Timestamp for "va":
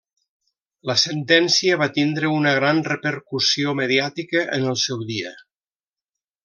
1.83-1.89